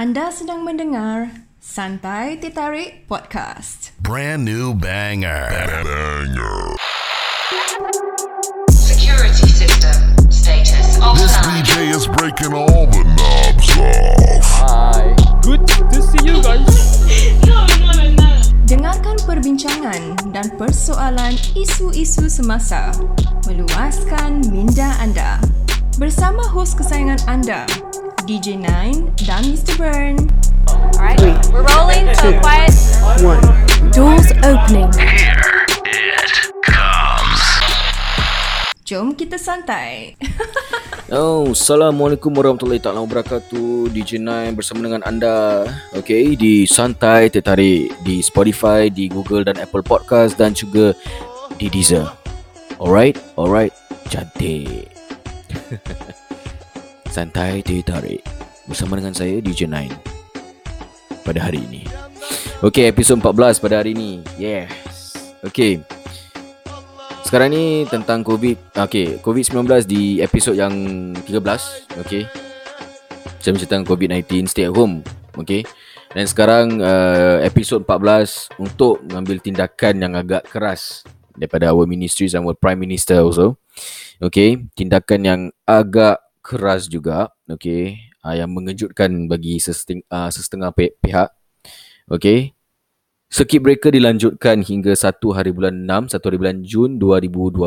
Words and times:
Anda 0.00 0.32
sedang 0.32 0.64
mendengar 0.64 1.28
Santai 1.60 2.40
Tertarik 2.40 3.04
Podcast. 3.04 3.92
Brand 4.00 4.48
new 4.48 4.72
banger. 4.72 5.52
Banger. 5.52 6.72
Security 8.72 9.44
system 9.44 10.16
status 10.32 10.96
This 10.96 11.36
offline. 11.36 11.52
DJ 11.52 11.92
is 11.92 12.08
breaking 12.16 12.56
all 12.56 12.88
the 12.88 13.04
knobs 13.12 13.68
off. 13.76 14.48
Hi. 14.64 15.12
Good 15.44 15.68
to 15.68 16.00
see 16.00 16.24
you 16.24 16.40
guys. 16.40 17.04
Dengarkan 18.72 19.20
perbincangan 19.28 20.32
dan 20.32 20.48
persoalan 20.56 21.36
isu-isu 21.52 22.24
semasa. 22.32 22.88
Meluaskan 23.44 24.48
minda 24.48 24.96
anda. 24.96 25.36
Bersama 26.00 26.40
hos 26.48 26.72
kesayangan 26.72 27.20
anda, 27.28 27.68
DJ 28.30 28.62
Nine 28.62 29.10
dan 29.26 29.42
Mr. 29.42 29.74
Burn. 29.74 30.14
Alright, 30.70 31.18
we're 31.50 31.66
rolling, 31.66 32.06
so 32.14 32.30
quiet. 32.38 32.70
Doors 33.90 34.30
opening. 34.46 34.86
It 35.02 35.34
comes. 36.62 37.42
Jom 38.86 39.18
kita 39.18 39.34
santai. 39.34 40.14
Oh, 41.10 41.50
Assalamualaikum 41.50 42.30
warahmatullahi 42.30 42.78
taala 42.78 43.02
wabarakatuh. 43.02 43.90
DJ 43.90 44.22
Nine 44.22 44.54
bersama 44.54 44.86
dengan 44.86 45.02
anda. 45.02 45.66
Okay, 45.90 46.38
di 46.38 46.70
Santai 46.70 47.34
Tertarik 47.34 47.90
di 48.06 48.22
Spotify, 48.22 48.86
di 48.86 49.10
Google 49.10 49.42
dan 49.42 49.58
Apple 49.58 49.82
Podcast 49.82 50.38
dan 50.38 50.54
juga 50.54 50.94
di 51.58 51.66
Deezer. 51.66 52.06
Alright, 52.78 53.18
alright. 53.34 53.74
Cantik. 54.06 54.86
Santai 57.10 57.58
Tertarik 57.66 58.22
bersama 58.70 58.94
dengan 58.94 59.10
saya 59.10 59.42
DJ 59.42 59.66
Nine 59.66 59.90
pada 61.26 61.42
hari 61.42 61.58
ini. 61.66 61.82
Okay, 62.62 62.86
episod 62.86 63.18
14 63.18 63.58
pada 63.58 63.82
hari 63.82 63.98
ini. 63.98 64.22
Yes. 64.38 65.18
Okay. 65.42 65.82
Sekarang 67.30 67.54
ni 67.54 67.86
tentang 67.86 68.26
COVID 68.26 68.74
Okay 68.74 69.22
COVID-19 69.22 69.86
di 69.86 70.18
episod 70.18 70.50
yang 70.50 70.74
13 71.14 72.02
Okay 72.02 72.26
Saya 73.38 73.54
bercerita 73.54 73.78
tentang 73.78 73.86
COVID-19 73.86 74.50
Stay 74.50 74.66
at 74.66 74.74
home 74.74 75.06
Okay 75.38 75.62
Dan 76.10 76.26
sekarang 76.26 76.82
uh, 76.82 77.38
episod 77.46 77.86
14 77.86 78.58
Untuk 78.58 79.06
mengambil 79.06 79.38
tindakan 79.38 79.94
yang 80.02 80.12
agak 80.18 80.42
keras 80.50 81.06
Daripada 81.38 81.70
our 81.70 81.86
ministries 81.86 82.34
and 82.34 82.42
our 82.50 82.58
prime 82.58 82.82
minister 82.82 83.22
also 83.22 83.62
Okay 84.18 84.58
Tindakan 84.74 85.20
yang 85.22 85.40
agak 85.70 86.18
keras 86.40 86.88
juga 86.88 87.28
Okay 87.48 88.00
uh, 88.24 88.34
Yang 88.36 88.50
mengejutkan 88.50 89.10
bagi 89.28 89.60
sesting, 89.60 90.04
uh, 90.08 90.28
sesetengah 90.28 90.72
pi- 90.74 90.96
pihak 91.00 91.30
Okay 92.10 92.52
Circuit 93.30 93.62
breaker 93.62 93.94
dilanjutkan 93.94 94.58
hingga 94.58 94.90
1 94.90 95.14
hari 95.30 95.54
bulan 95.54 95.86
6, 95.86 96.18
1 96.18 96.18
hari 96.18 96.34
bulan 96.34 96.66
Jun 96.66 96.98
2020. 96.98 97.62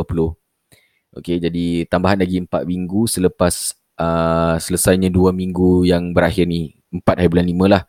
Okey, 1.16 1.40
jadi 1.40 1.88
tambahan 1.88 2.20
lagi 2.20 2.44
4 2.44 2.68
minggu 2.68 3.08
selepas 3.08 3.72
uh, 3.96 4.60
selesainya 4.60 5.08
2 5.08 5.32
minggu 5.32 5.88
yang 5.88 6.12
berakhir 6.12 6.52
ni. 6.52 6.76
4 6.92 7.16
hari 7.16 7.30
bulan 7.32 7.48
5 7.48 7.74
lah. 7.80 7.84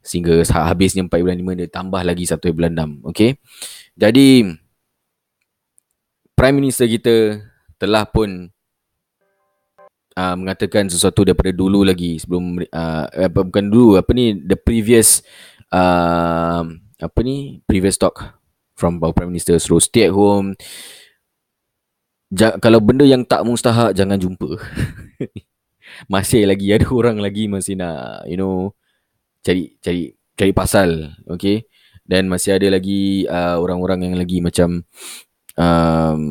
Sehingga 0.00 0.40
ha- 0.56 0.72
habisnya 0.72 1.04
4 1.04 1.12
hari 1.12 1.24
bulan 1.28 1.38
5 1.52 1.60
dia 1.60 1.68
tambah 1.68 2.00
lagi 2.00 2.24
1 2.24 2.40
hari 2.40 2.54
bulan 2.56 2.72
6. 2.72 3.12
Okey. 3.12 3.30
Jadi 3.92 4.26
Prime 6.32 6.56
Minister 6.56 6.88
kita 6.88 7.44
telah 7.76 8.08
pun 8.08 8.48
uh, 10.16 10.34
mengatakan 10.34 10.88
sesuatu 10.88 11.22
daripada 11.22 11.52
dulu 11.52 11.84
lagi 11.84 12.16
sebelum 12.16 12.64
uh, 12.72 13.06
apa 13.12 13.40
bukan 13.44 13.68
dulu 13.68 14.00
apa 14.00 14.10
ni 14.16 14.34
the 14.40 14.56
previous 14.56 15.20
uh, 15.70 16.64
apa 16.96 17.18
ni 17.20 17.60
previous 17.68 18.00
talk 18.00 18.40
from 18.74 18.98
our 19.04 19.12
prime 19.12 19.30
minister. 19.30 19.54
Suruh 19.60 19.80
stay 19.80 20.08
at 20.08 20.16
home. 20.16 20.56
Ja, 22.32 22.58
kalau 22.58 22.82
benda 22.82 23.06
yang 23.06 23.22
tak 23.22 23.46
mustahak 23.46 23.94
jangan 23.94 24.18
jumpa. 24.18 24.58
Masih 26.12 26.44
lagi 26.50 26.74
ada 26.74 26.90
orang 26.90 27.22
lagi 27.22 27.46
masih 27.46 27.78
nak 27.78 28.26
you 28.26 28.34
know 28.34 28.74
cari 29.40 29.78
cari 29.78 30.12
cari 30.34 30.52
pasal 30.52 31.14
okay? 31.30 31.70
Dan 32.02 32.26
masih 32.26 32.58
ada 32.58 32.66
lagi 32.70 33.22
uh, 33.26 33.58
orang-orang 33.62 34.10
yang 34.10 34.14
lagi 34.18 34.42
macam 34.42 34.82
um, 35.58 36.22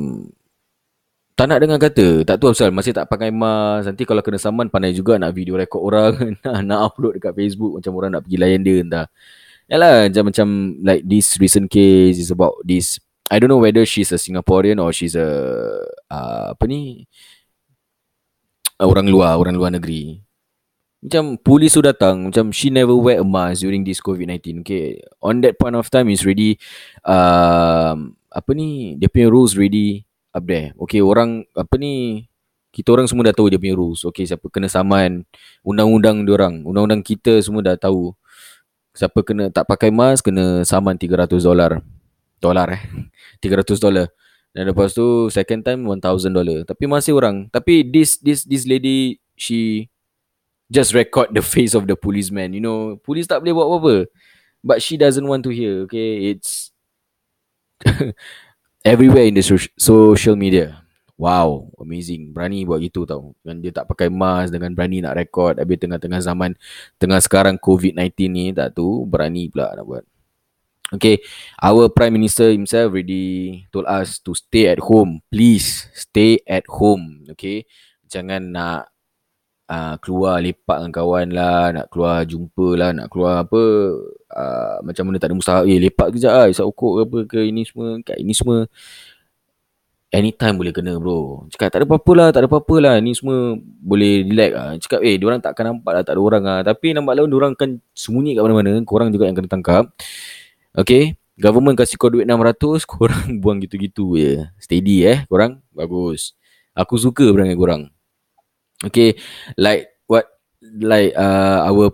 tak 1.35 1.51
nak 1.51 1.59
dengar 1.59 1.79
kata 1.83 2.23
Tak 2.23 2.39
tahu 2.39 2.55
pasal 2.55 2.71
Masih 2.71 2.95
tak 2.95 3.11
pakai 3.11 3.27
mask. 3.27 3.91
Nanti 3.91 4.07
kalau 4.07 4.23
kena 4.23 4.39
saman 4.39 4.71
Pandai 4.71 4.95
juga 4.95 5.19
nak 5.19 5.35
video 5.35 5.59
rekod 5.59 5.83
orang 5.83 6.15
nak, 6.47 6.55
nak 6.63 6.79
upload 6.91 7.19
dekat 7.19 7.35
Facebook 7.35 7.83
Macam 7.83 7.91
orang 7.99 8.11
nak 8.15 8.23
pergi 8.23 8.37
layan 8.39 8.61
dia 8.63 8.75
entah. 8.79 9.05
Yalah 9.67 10.07
macam, 10.07 10.23
macam 10.31 10.47
Like 10.79 11.03
this 11.03 11.35
recent 11.35 11.67
case 11.67 12.23
Is 12.23 12.31
about 12.31 12.55
this 12.63 13.03
I 13.27 13.43
don't 13.43 13.51
know 13.51 13.59
whether 13.59 13.83
she's 13.83 14.15
a 14.15 14.19
Singaporean 14.19 14.79
Or 14.79 14.95
she's 14.95 15.19
a 15.19 15.27
uh, 16.07 16.55
Apa 16.55 16.65
ni? 16.71 17.03
Uh, 18.79 18.87
Orang 18.87 19.11
luar 19.11 19.35
Orang 19.35 19.59
luar 19.59 19.75
negeri. 19.75 20.23
Macam 21.03 21.35
polis 21.35 21.75
tu 21.75 21.83
datang 21.83 22.31
Macam 22.31 22.55
she 22.55 22.71
never 22.71 22.95
wear 22.95 23.19
a 23.19 23.27
mask 23.27 23.59
During 23.67 23.83
this 23.83 23.99
COVID-19 23.99 24.63
Okay? 24.63 25.03
On 25.19 25.35
that 25.43 25.59
point 25.59 25.75
of 25.75 25.91
time 25.91 26.07
Is 26.07 26.23
ready 26.23 26.55
um, 27.03 28.15
Apa 28.31 28.55
ni? 28.55 28.95
Dia 28.95 29.11
punya 29.11 29.27
rules 29.27 29.59
ready 29.59 30.07
up 30.35 30.43
there. 30.43 30.75
Okay, 30.83 30.99
orang 30.99 31.47
apa 31.55 31.79
ni 31.79 32.27
kita 32.75 32.91
orang 32.91 33.07
semua 33.07 33.31
dah 33.31 33.35
tahu 33.35 33.47
dia 33.47 33.55
punya 33.55 33.79
rules. 33.79 34.03
Okay, 34.03 34.27
siapa 34.27 34.51
kena 34.51 34.67
saman, 34.67 35.23
undang-undang 35.63 36.27
dia 36.27 36.35
orang, 36.35 36.59
undang-undang 36.67 36.99
kita 36.99 37.39
semua 37.39 37.63
dah 37.63 37.79
tahu. 37.79 38.11
Siapa 38.91 39.23
kena 39.23 39.47
tak 39.47 39.71
pakai 39.71 39.95
mask 39.95 40.27
kena 40.27 40.67
saman 40.67 40.99
300 40.99 41.39
dolar. 41.39 41.79
Dolar 42.43 42.67
eh. 42.75 42.83
300 43.43 43.79
dolar. 43.79 44.11
Dan 44.51 44.71
lepas 44.71 44.91
tu 44.91 45.31
second 45.31 45.63
time 45.63 45.87
1000 45.87 46.31
dolar. 46.31 46.67
Tapi 46.67 46.83
masih 46.87 47.15
orang. 47.15 47.47
Tapi 47.51 47.87
this 47.87 48.19
this 48.19 48.43
this 48.47 48.63
lady 48.67 49.19
she 49.35 49.91
just 50.71 50.95
record 50.95 51.31
the 51.35 51.43
face 51.43 51.75
of 51.75 51.87
the 51.87 51.95
policeman. 51.95 52.55
You 52.55 52.63
know, 52.63 52.79
polis 53.03 53.27
tak 53.27 53.43
boleh 53.43 53.55
buat 53.55 53.67
apa-apa. 53.67 53.95
But 54.65 54.79
she 54.79 54.95
doesn't 54.95 55.27
want 55.27 55.43
to 55.43 55.51
hear. 55.51 55.83
Okay, 55.85 56.31
it's 56.31 56.71
everywhere 58.85 59.25
in 59.25 59.33
the 59.33 59.41
so- 59.41 59.73
social 59.75 60.37
media. 60.37 60.85
Wow, 61.17 61.73
amazing. 61.81 62.35
Berani 62.35 62.67
buat 62.67 62.83
gitu 62.83 63.07
tau. 63.07 63.33
Dengan 63.41 63.57
dia 63.63 63.71
tak 63.73 63.89
pakai 63.89 64.11
mask 64.11 64.53
dengan 64.53 64.75
berani 64.75 65.01
nak 65.01 65.17
record 65.17 65.57
habis 65.57 65.79
tengah-tengah 65.81 66.21
zaman 66.21 66.53
tengah 67.01 67.19
sekarang 67.23 67.55
COVID-19 67.57 68.11
ni 68.29 68.45
tak 68.53 68.77
tu 68.77 69.07
berani 69.07 69.49
pula 69.49 69.73
nak 69.73 69.85
buat. 69.87 70.03
Okay, 70.93 71.17
our 71.57 71.89
prime 71.89 72.13
minister 72.13 72.53
himself 72.53 72.93
already 72.93 73.65
told 73.73 73.89
us 73.89 74.21
to 74.21 74.37
stay 74.37 74.69
at 74.69 74.77
home. 74.85 75.17
Please 75.33 75.89
stay 75.97 76.37
at 76.45 76.61
home. 76.69 77.25
Okay, 77.33 77.65
jangan 78.05 78.53
nak 78.53 78.93
uh, 79.69 79.95
keluar 80.01 80.41
lepak 80.41 80.77
dengan 80.81 80.93
kawan 80.93 81.27
lah, 81.33 81.73
nak 81.73 81.85
keluar 81.89 82.25
jumpa 82.25 82.67
lah, 82.77 82.89
nak 82.93 83.07
keluar 83.09 83.45
apa 83.45 83.63
uh, 84.33 84.77
macam 84.85 85.03
mana 85.09 85.17
tak 85.21 85.33
ada 85.33 85.35
mustahak. 85.37 85.65
Eh 85.69 85.79
lepak 85.81 86.13
kejap 86.13 86.33
lah, 86.33 86.45
isap 86.49 86.65
okok 86.69 86.91
ke 86.91 87.01
apa 87.01 87.17
ke 87.29 87.39
ini 87.45 87.61
semua, 87.65 87.97
kat 88.05 88.17
ini 88.21 88.33
semua. 88.33 88.69
Anytime 90.15 90.55
boleh 90.55 90.71
kena 90.71 90.95
bro. 90.95 91.43
Cakap 91.51 91.67
tak 91.75 91.79
ada 91.83 91.85
apa-apa 91.91 92.11
lah 92.15 92.27
Tak 92.31 92.39
ada 92.45 92.47
apa-apa 92.47 92.75
lah 92.79 92.95
Ni 93.03 93.11
semua 93.11 93.59
Boleh 93.59 94.23
relax. 94.23 94.51
Lah 94.55 94.71
Cakap 94.79 94.99
eh 95.03 95.19
Diorang 95.19 95.43
tak 95.43 95.51
akan 95.57 95.75
nampak 95.75 95.91
lah 95.91 96.03
Tak 96.07 96.13
ada 96.15 96.21
orang 96.23 96.43
lah. 96.45 96.59
Tapi 96.63 96.95
nampak 96.95 97.19
lawan 97.19 97.27
Diorang 97.27 97.51
kan 97.57 97.83
sembunyi 97.91 98.31
kat 98.31 98.47
mana-mana 98.47 98.79
Korang 98.87 99.11
juga 99.11 99.27
yang 99.27 99.35
kena 99.35 99.51
tangkap. 99.51 99.91
Okay 100.71 101.19
Government 101.35 101.75
kasih 101.75 101.99
kau 101.99 102.07
duit 102.07 102.23
600 102.23 102.87
Korang 102.95 103.43
buang 103.43 103.59
gitu-gitu 103.59 104.15
je. 104.15 104.47
Steady 104.55 105.03
eh 105.03 105.27
Korang. 105.27 105.59
Bagus. 105.75 106.31
Aku 106.79 106.95
suka 106.95 107.27
perangai 107.35 107.59
korang 107.59 107.91
Okay 108.85 109.17
Like 109.57 109.89
What 110.05 110.29
Like 110.61 111.17
uh, 111.17 111.65
Our 111.65 111.93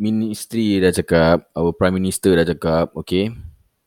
Ministry 0.00 0.80
dah 0.80 0.92
cakap 0.92 1.48
Our 1.52 1.76
Prime 1.76 2.00
Minister 2.00 2.34
dah 2.36 2.46
cakap 2.48 2.96
Okay 2.96 3.32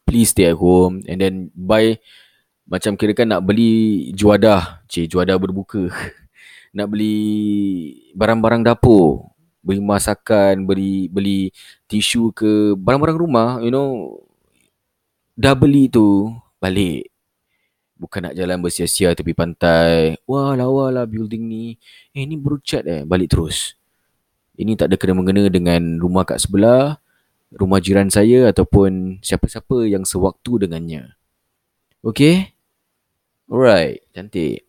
Please 0.06 0.30
stay 0.30 0.50
at 0.50 0.57
home 0.57 1.01
And 1.10 1.18
then 1.18 1.50
Buy 1.57 1.98
macam 2.63 2.95
kira 2.95 3.12
kan 3.12 3.28
nak 3.28 3.44
beli 3.44 4.10
juadah. 4.16 4.83
Cik 4.88 5.12
juadah 5.12 5.36
berbuka. 5.36 5.92
Nak 6.75 6.88
beli 6.89 7.16
barang-barang 8.16 8.63
dapur. 8.63 9.30
Beli 9.63 9.80
masakan 9.80 10.68
Beli 10.68 11.07
beli 11.07 11.51
tisu 11.88 12.36
ke 12.36 12.75
Barang-barang 12.75 13.19
rumah 13.19 13.50
You 13.63 13.72
know. 13.72 14.19
Dah 15.36 15.56
beli 15.56 15.88
tu 15.88 16.31
Balik 16.60 17.12
Bukan 18.04 18.28
nak 18.28 18.36
jalan 18.36 18.60
bersia-sia 18.60 19.16
tepi 19.16 19.32
pantai 19.32 20.20
Wah 20.28 20.60
lawa 20.60 20.92
lah 20.92 21.06
building 21.08 21.48
ni 21.48 21.80
Eh 22.12 22.28
ni 22.28 22.36
baru 22.36 22.60
cat 22.60 22.84
eh 22.84 23.08
Balik 23.08 23.32
terus 23.32 23.80
Ini 24.60 24.76
tak 24.76 24.92
ada 24.92 24.96
kena-mengena 25.00 25.48
dengan 25.48 26.04
rumah 26.04 26.28
kat 26.28 26.44
sebelah 26.44 27.00
Rumah 27.56 27.80
jiran 27.80 28.12
saya 28.12 28.52
Ataupun 28.52 29.24
siapa-siapa 29.24 29.88
yang 29.88 30.04
sewaktu 30.04 30.68
dengannya 30.68 31.16
Okay 32.04 32.54
Alright, 33.54 34.02
cantik. 34.16 34.66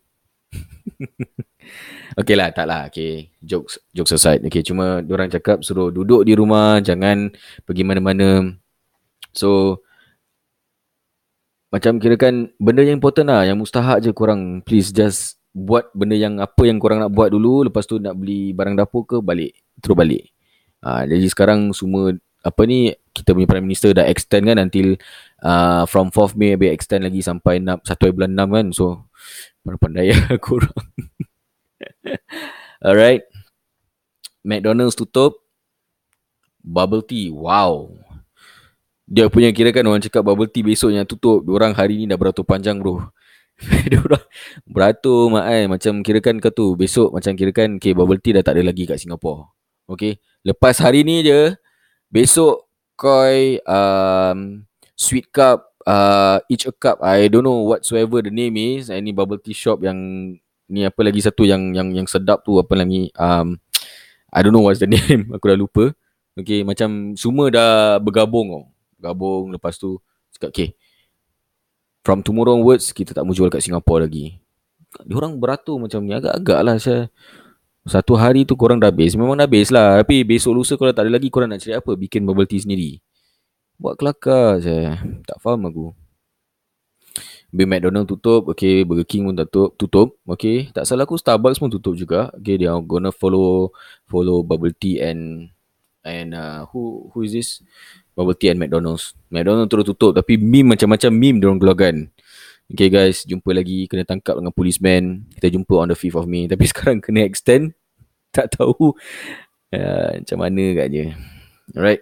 Okay 2.15 2.37
lah, 2.37 2.53
tak 2.53 2.69
lah. 2.69 2.87
Okay, 2.87 3.33
jokes 3.43 3.81
jokes 3.91 4.15
aside. 4.15 4.39
Okay, 4.47 4.63
cuma 4.63 5.03
orang 5.03 5.27
cakap 5.27 5.65
suruh 5.65 5.91
duduk 5.91 6.23
di 6.23 6.31
rumah, 6.37 6.79
jangan 6.79 7.33
pergi 7.67 7.83
mana-mana. 7.83 8.55
So, 9.35 9.81
macam 11.75 11.99
kira 11.99 12.15
kan 12.15 12.47
benda 12.55 12.87
yang 12.87 13.03
important 13.03 13.27
lah, 13.27 13.43
yang 13.43 13.59
mustahak 13.59 13.99
je 13.99 14.15
korang 14.15 14.63
please 14.63 14.95
just 14.95 15.35
buat 15.51 15.91
benda 15.91 16.15
yang 16.15 16.39
apa 16.39 16.63
yang 16.63 16.79
korang 16.79 17.03
nak 17.03 17.11
buat 17.11 17.35
dulu, 17.35 17.67
lepas 17.67 17.83
tu 17.83 17.99
nak 17.99 18.15
beli 18.15 18.55
barang 18.55 18.79
dapur 18.79 19.03
ke 19.03 19.17
balik, 19.19 19.59
terus 19.83 19.99
balik. 19.99 20.23
Ha, 20.87 21.03
jadi 21.03 21.27
sekarang 21.27 21.75
semua 21.75 22.15
apa 22.45 22.61
ni 22.63 22.95
kita 23.11 23.35
punya 23.35 23.49
prime 23.49 23.67
minister 23.67 23.91
dah 23.91 24.07
extend 24.07 24.47
kan 24.47 24.55
until 24.55 24.95
uh, 25.43 25.83
from 25.83 26.15
4th 26.15 26.39
May 26.39 26.55
habis 26.55 26.71
extend 26.71 27.03
lagi 27.03 27.19
sampai 27.19 27.59
6, 27.59 27.83
1 27.83 28.15
bulan 28.15 28.31
6 28.31 28.55
kan. 28.55 28.65
So, 28.71 28.85
pandai 29.67 30.15
lah 30.15 30.39
korang. 30.45 30.79
Alright. 32.79 33.27
McDonald's 34.45 34.95
tutup. 34.95 35.41
Bubble 36.61 37.01
tea. 37.01 37.33
Wow. 37.33 38.04
Dia 39.05 39.29
punya 39.29 39.53
kira 39.53 39.69
kan 39.69 39.85
orang 39.85 40.01
cakap 40.01 40.25
bubble 40.25 40.49
tea 40.49 40.65
besoknya 40.65 41.05
tutup. 41.05 41.45
Orang 41.49 41.77
hari 41.77 42.01
ni 42.01 42.05
dah 42.09 42.17
beratur 42.17 42.41
panjang 42.41 42.81
bro. 42.81 43.05
Dia 43.89 44.01
orang 44.01 44.25
beratur 44.65 45.29
mak 45.29 45.45
eh. 45.53 45.65
Macam 45.69 46.01
kira 46.01 46.19
kan 46.21 46.41
kau 46.41 46.49
tu. 46.49 46.73
Besok 46.73 47.13
macam 47.13 47.37
kira 47.37 47.53
kan 47.53 47.77
okay, 47.77 47.93
bubble 47.93 48.17
tea 48.17 48.33
dah 48.33 48.43
tak 48.43 48.57
ada 48.57 48.65
lagi 48.65 48.89
kat 48.89 48.97
Singapore. 48.97 49.53
Okay. 49.85 50.17
Lepas 50.41 50.81
hari 50.81 51.05
ni 51.05 51.21
je. 51.21 51.53
Besok 52.09 52.65
koi 52.97 53.61
um, 53.69 54.65
sweet 54.97 55.29
cup 55.29 55.75
uh, 55.85 56.41
each 56.49 56.65
a 56.65 56.73
cup. 56.73 56.97
I 57.05 57.29
don't 57.29 57.45
know 57.45 57.69
whatsoever 57.69 58.25
the 58.25 58.33
name 58.33 58.57
is. 58.57 58.89
Any 58.89 59.13
bubble 59.13 59.37
tea 59.37 59.53
shop 59.53 59.85
yang 59.85 59.97
ni 60.65 60.81
apa 60.81 60.97
lagi 61.05 61.21
satu 61.21 61.45
yang 61.45 61.77
yang 61.77 61.93
yang 61.93 62.07
sedap 62.09 62.41
tu 62.41 62.57
apa 62.57 62.73
lagi 62.73 63.13
um 63.21 63.53
I 64.33 64.41
don't 64.41 64.49
know 64.49 64.65
what's 64.65 64.81
the 64.81 64.89
name 64.97 65.29
aku 65.29 65.53
dah 65.53 65.57
lupa 65.57 65.93
okay 66.33 66.65
macam 66.65 67.13
semua 67.13 67.53
dah 67.53 68.01
bergabung 68.01 68.49
oh 68.49 68.65
bergabung 69.05 69.53
lepas 69.53 69.77
tu 69.77 70.01
cakap 70.33 70.49
okay 70.49 70.69
from 72.05 72.21
tomorrow 72.21 72.53
onwards 72.53 72.93
kita 72.93 73.17
tak 73.17 73.25
mau 73.25 73.33
jual 73.33 73.49
kat 73.49 73.65
Singapore 73.65 74.05
lagi. 74.05 74.37
Diorang 75.01 75.41
beratur 75.41 75.81
macam 75.81 76.05
ni. 76.05 76.13
Agak-agak 76.13 76.59
lah 76.61 76.77
saya 76.77 77.09
satu 77.89 78.13
hari 78.13 78.45
tu 78.45 78.53
korang 78.53 78.77
dah 78.77 78.93
habis. 78.93 79.17
Memang 79.17 79.33
dah 79.33 79.49
habis 79.49 79.73
lah. 79.73 80.05
Tapi 80.05 80.21
besok 80.21 80.61
lusa 80.61 80.77
kalau 80.77 80.93
tak 80.93 81.09
ada 81.09 81.17
lagi 81.17 81.33
korang 81.33 81.49
nak 81.49 81.65
cari 81.65 81.73
apa? 81.73 81.91
Bikin 81.97 82.21
bubble 82.23 82.45
tea 82.45 82.61
sendiri. 82.61 83.01
Buat 83.81 83.97
kelakar 83.97 84.61
saya 84.61 85.01
tak 85.25 85.41
faham 85.41 85.65
aku. 85.65 85.85
Habis 87.49 87.67
McDonald 87.71 88.07
tutup, 88.07 88.51
okay, 88.51 88.83
Burger 88.83 89.07
King 89.07 89.31
pun 89.31 89.35
tutup, 89.47 89.79
tutup, 89.79 90.07
okay. 90.27 90.67
Tak 90.75 90.83
salah 90.83 91.07
aku 91.07 91.15
Starbucks 91.15 91.55
pun 91.55 91.71
tutup 91.71 91.95
juga. 91.95 92.27
Okay, 92.35 92.59
they 92.59 92.67
are 92.67 92.83
gonna 92.83 93.15
follow 93.15 93.71
follow 94.11 94.43
bubble 94.43 94.75
tea 94.75 94.99
and 94.99 95.51
and 96.03 96.35
uh, 96.35 96.67
who 96.71 97.09
who 97.11 97.23
is 97.23 97.31
this? 97.31 97.63
Bubble 98.15 98.33
tea 98.39 98.55
and 98.55 98.59
McDonald's. 98.63 99.11
McDonald's 99.27 99.67
terus 99.67 99.85
tutup 99.91 100.15
tapi 100.15 100.39
meme 100.39 100.73
macam-macam 100.73 101.11
meme 101.11 101.37
dia 101.43 101.47
orang 101.51 101.59
keluarkan. 101.59 101.95
Okay 102.65 102.89
guys, 102.89 103.21
jumpa 103.29 103.53
lagi 103.53 103.85
kena 103.85 104.01
tangkap 104.07 104.41
dengan 104.41 104.49
policeman. 104.49 105.29
Kita 105.37 105.53
jumpa 105.53 105.85
on 105.85 105.93
the 105.93 105.97
5th 105.97 106.17
of 106.17 106.25
May. 106.25 106.47
Tapi 106.51 106.65
sekarang 106.65 106.97
kena 106.97 107.21
extend. 107.21 107.77
Tak 108.33 108.57
tahu 108.57 108.97
uh, 109.69 110.09
macam 110.17 110.37
mana 110.41 110.63
katnya. 110.73 111.13
Alright. 111.77 112.01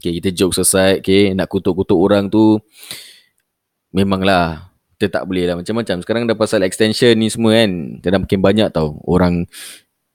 Okay, 0.00 0.18
kita 0.18 0.34
joke 0.34 0.58
selesai. 0.58 0.98
Okay, 0.98 1.30
nak 1.38 1.46
kutuk-kutuk 1.46 1.94
orang 1.94 2.26
tu 2.26 2.58
memanglah 3.94 4.74
kita 4.98 5.22
tak 5.22 5.24
boleh 5.30 5.46
lah 5.46 5.54
macam-macam. 5.54 6.02
Sekarang 6.02 6.26
dah 6.26 6.34
pasal 6.34 6.66
extension 6.66 7.14
ni 7.14 7.30
semua 7.30 7.62
kan. 7.62 8.02
Dah 8.02 8.18
makin 8.18 8.40
banyak 8.42 8.68
tau 8.74 8.98
orang 9.06 9.46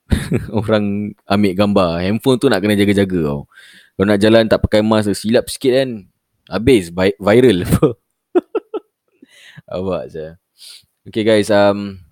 orang 0.60 1.16
ambil 1.26 1.54
gambar. 1.54 1.90
Handphone 2.06 2.38
tu 2.38 2.50
nak 2.50 2.62
kena 2.62 2.78
jaga-jaga 2.78 3.20
tau. 3.26 3.50
Kalau 3.96 4.06
nak 4.06 4.22
jalan 4.22 4.44
tak 4.46 4.62
pakai 4.62 4.82
mask 4.84 5.16
silap 5.16 5.48
sikit 5.48 5.82
kan. 5.82 5.90
Habis 6.52 6.94
vi- 6.94 7.18
viral. 7.18 7.66
Awak 9.76 10.04
saya. 10.14 10.32
Okay 11.06 11.24
guys, 11.26 11.50
um, 11.50 12.06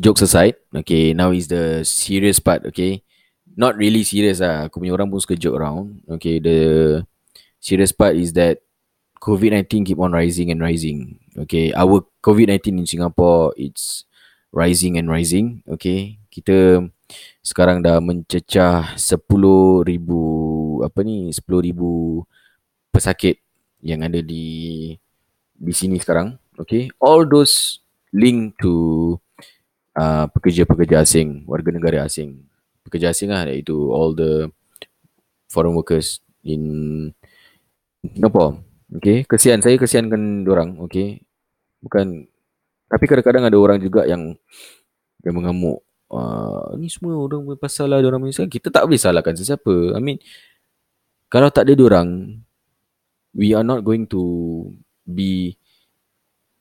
jokes 0.00 0.24
aside. 0.24 0.56
Okay, 0.72 1.12
now 1.12 1.32
is 1.32 1.48
the 1.48 1.84
serious 1.84 2.40
part. 2.40 2.64
Okay, 2.68 3.04
not 3.56 3.76
really 3.76 4.04
serious 4.04 4.40
lah. 4.40 4.68
Aku 4.68 4.80
punya 4.80 4.92
orang 4.92 5.08
pun 5.08 5.20
suka 5.20 5.36
joke 5.36 5.56
around. 5.56 6.04
Okay, 6.20 6.40
the 6.40 7.00
serious 7.60 7.92
part 7.92 8.16
is 8.16 8.36
that 8.36 8.60
COVID-19 9.20 9.88
keep 9.88 10.00
on 10.00 10.12
rising 10.12 10.52
and 10.52 10.60
rising. 10.60 11.20
Okay, 11.36 11.72
our 11.72 12.04
COVID-19 12.20 12.84
in 12.84 12.86
Singapore, 12.88 13.56
it's 13.56 14.04
rising 14.52 15.00
and 15.00 15.08
rising. 15.08 15.64
Okay, 15.68 16.20
kita 16.28 16.88
sekarang 17.46 17.78
dah 17.78 18.02
mencecah 18.02 18.98
10,000 18.98 19.86
apa 20.82 20.98
ni 21.06 21.30
10,000 21.30 22.26
pesakit 22.90 23.38
yang 23.86 24.02
ada 24.02 24.18
di 24.18 24.90
di 25.54 25.72
sini 25.72 26.02
sekarang. 26.02 26.34
Okay, 26.58 26.90
all 26.98 27.22
those 27.22 27.78
link 28.10 28.58
to 28.58 29.14
uh, 29.94 30.26
pekerja-pekerja 30.34 31.06
asing, 31.06 31.46
warga 31.46 31.70
negara 31.70 32.02
asing. 32.02 32.42
Pekerja 32.82 33.14
asing 33.14 33.30
lah 33.30 33.46
iaitu 33.46 33.76
all 33.94 34.10
the 34.10 34.50
foreign 35.46 35.78
workers 35.78 36.18
in 36.42 37.14
Singapore. 38.02 38.58
Okay, 38.98 39.22
kesian 39.22 39.62
saya 39.62 39.78
kesiankan 39.78 40.42
orang. 40.50 40.82
Okay, 40.90 41.22
bukan. 41.78 42.26
Tapi 42.90 43.04
kadang-kadang 43.06 43.46
ada 43.46 43.58
orang 43.58 43.78
juga 43.78 44.02
yang 44.02 44.34
yang 45.22 45.34
mengamuk. 45.38 45.85
Uh, 46.06 46.78
ni 46.78 46.86
semua 46.86 47.18
orang 47.18 47.42
punya 47.42 47.58
pasal 47.58 47.90
lah 47.90 47.98
orang 47.98 48.22
Malaysia. 48.22 48.46
Kita 48.46 48.70
tak 48.70 48.86
boleh 48.86 49.00
salahkan 49.00 49.34
sesiapa. 49.34 49.98
I 49.98 50.00
mean, 50.02 50.22
kalau 51.26 51.50
tak 51.50 51.66
ada 51.66 51.74
orang, 51.82 52.40
we 53.34 53.52
are 53.52 53.66
not 53.66 53.82
going 53.82 54.06
to 54.06 54.22
be 55.02 55.58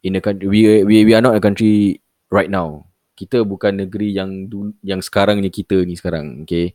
in 0.01 0.17
a 0.17 0.21
country. 0.21 0.49
We 0.49 0.81
we 0.81 1.05
we 1.05 1.13
are 1.13 1.21
not 1.21 1.37
a 1.37 1.41
country 1.41 2.01
right 2.33 2.49
now. 2.49 2.89
Kita 3.13 3.45
bukan 3.45 3.85
negeri 3.85 4.17
yang 4.17 4.49
yang 4.81 4.99
sekarang 5.05 5.39
ni 5.39 5.53
kita 5.53 5.81
ni 5.85 5.93
sekarang. 5.93 6.43
Okay. 6.43 6.73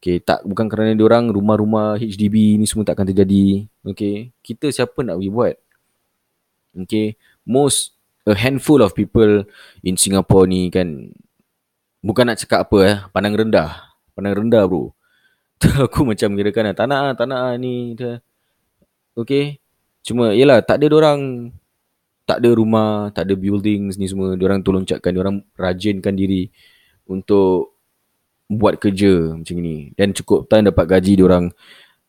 Okay, 0.00 0.16
tak 0.16 0.40
bukan 0.48 0.64
kerana 0.64 0.96
dia 0.96 1.04
orang 1.04 1.28
rumah-rumah 1.28 2.00
HDB 2.00 2.56
ni 2.56 2.64
semua 2.64 2.88
takkan 2.88 3.04
terjadi. 3.04 3.68
Okay, 3.84 4.32
kita 4.40 4.72
siapa 4.72 4.96
nak 5.04 5.20
buat? 5.20 5.60
Okay, 6.72 7.20
most 7.44 8.00
a 8.24 8.32
handful 8.32 8.80
of 8.80 8.96
people 8.96 9.44
in 9.84 10.00
Singapore 10.00 10.48
ni 10.48 10.72
kan 10.72 11.12
bukan 12.00 12.32
nak 12.32 12.38
cakap 12.40 12.68
apa 12.68 12.78
eh, 12.84 12.96
pandang 13.12 13.36
rendah. 13.36 13.94
Pandang 14.16 14.34
rendah 14.36 14.64
bro. 14.66 14.92
Aku 15.86 16.08
macam 16.08 16.32
kira 16.36 16.50
kan 16.52 16.72
tak 16.72 16.86
nak 16.88 17.16
tak 17.20 17.26
nak 17.28 17.56
ni. 17.60 17.96
Okay, 19.12 19.60
cuma 20.00 20.32
yelah 20.32 20.64
tak 20.64 20.80
ada 20.80 20.88
orang 20.96 21.52
tak 22.24 22.40
ada 22.40 22.50
rumah, 22.54 23.10
tak 23.10 23.26
ada 23.26 23.34
buildings 23.34 23.98
ni 23.98 24.06
semua. 24.06 24.38
Diorang 24.38 24.62
tolong 24.62 24.86
cakkan, 24.86 25.10
diorang 25.10 25.42
rajinkan 25.58 26.14
diri 26.14 26.46
untuk 27.10 27.74
buat 28.46 28.78
kerja 28.78 29.34
macam 29.34 29.56
ni. 29.58 29.90
Dan 29.98 30.14
cukup 30.14 30.46
time 30.46 30.70
dapat 30.70 30.86
gaji 30.86 31.18
dia 31.18 31.26
orang 31.26 31.50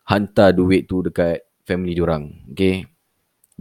hantar 0.08 0.54
duit 0.54 0.86
tu 0.86 1.02
dekat 1.06 1.46
family 1.66 1.94
dia 1.94 2.04
orang 2.04 2.34
okey 2.52 2.90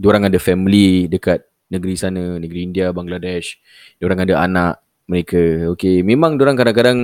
dia 0.01 0.07
orang 0.09 0.25
ada 0.25 0.41
family 0.41 1.05
dekat 1.05 1.45
negeri 1.69 1.93
sana 1.93 2.41
negeri 2.41 2.65
India 2.65 2.89
Bangladesh. 2.89 3.61
Dia 4.01 4.09
orang 4.09 4.25
ada 4.25 4.35
anak 4.41 4.73
mereka. 5.11 5.67
Okey 5.75 6.07
memang 6.07 6.39
orang 6.39 6.55
kadang-kadang 6.55 6.99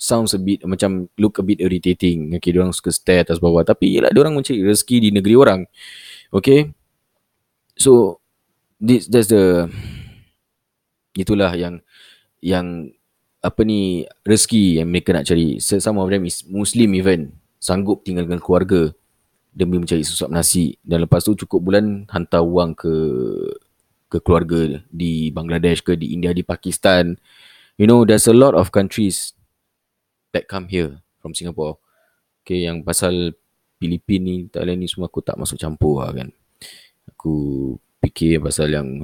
sounds 0.00 0.32
a 0.32 0.40
bit 0.40 0.64
macam 0.64 1.06
look 1.20 1.36
a 1.36 1.44
bit 1.44 1.60
irritating. 1.60 2.32
Dia 2.32 2.58
orang 2.58 2.72
suka 2.72 2.88
stare 2.88 3.28
atas 3.28 3.36
bawah. 3.36 3.60
Tapi 3.60 4.00
yalah 4.00 4.08
dia 4.08 4.24
orang 4.24 4.40
mencari 4.40 4.64
rezeki 4.64 4.96
di 5.04 5.08
negeri 5.12 5.34
orang. 5.36 5.60
Okey? 6.32 6.72
So 7.76 8.24
this 8.80 9.06
that's 9.12 9.28
the 9.28 9.68
itulah 11.12 11.52
yang 11.52 11.84
yang 12.40 12.90
apa 13.44 13.60
ni 13.62 14.08
rezeki 14.26 14.80
yang 14.80 14.88
mereka 14.88 15.12
nak 15.12 15.28
cari. 15.28 15.60
Some 15.60 16.00
of 16.00 16.08
them 16.08 16.24
is 16.24 16.42
Muslim 16.48 16.96
even. 16.96 17.36
Sanggup 17.62 18.02
tinggal 18.02 18.26
dengan 18.26 18.42
keluarga 18.42 18.90
demi 19.54 19.78
mencari 19.78 20.02
sesuap 20.02 20.34
nasi. 20.34 20.74
Dan 20.82 21.06
lepas 21.06 21.22
tu 21.22 21.38
cukup 21.38 21.62
bulan 21.62 22.10
hantar 22.10 22.42
wang 22.42 22.74
ke 22.74 22.90
ke 24.12 24.20
keluarga 24.20 24.84
di 24.92 25.32
Bangladesh 25.32 25.80
ke 25.80 25.96
di 25.96 26.12
India 26.12 26.36
di 26.36 26.44
Pakistan. 26.44 27.16
You 27.80 27.88
know 27.88 28.04
there's 28.04 28.28
a 28.28 28.36
lot 28.36 28.52
of 28.52 28.68
countries 28.68 29.32
that 30.36 30.44
come 30.44 30.68
here 30.68 31.00
from 31.24 31.32
Singapore. 31.32 31.80
Okay 32.44 32.68
yang 32.68 32.84
pasal 32.84 33.32
Filipin 33.80 34.20
ni 34.20 34.36
Thailand 34.52 34.84
ni 34.84 34.86
semua 34.92 35.08
aku 35.08 35.24
tak 35.24 35.40
masuk 35.40 35.56
campur 35.56 36.04
lah 36.04 36.12
kan. 36.12 36.28
Aku 37.16 37.34
fikir 38.04 38.44
pasal 38.44 38.68
yang 38.68 39.00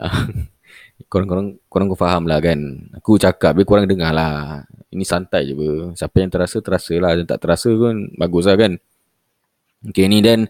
korang-korang 1.12 1.60
korang 1.68 1.86
kau 1.92 2.00
faham 2.00 2.24
lah 2.24 2.40
kan. 2.40 2.88
Aku 2.96 3.20
cakap 3.20 3.52
biar 3.52 3.68
korang 3.68 3.84
dengar 3.84 4.16
lah. 4.16 4.64
Ini 4.88 5.04
santai 5.04 5.52
je 5.52 5.52
ber. 5.52 5.92
Siapa 5.92 6.16
yang 6.16 6.32
terasa, 6.32 6.64
terasa 6.64 6.96
lah. 6.96 7.12
Dan 7.12 7.28
tak 7.28 7.44
terasa 7.44 7.68
pun 7.68 8.08
bagus 8.16 8.48
lah 8.48 8.56
kan. 8.56 8.80
Okay 9.84 10.08
ni 10.08 10.24
dan 10.24 10.48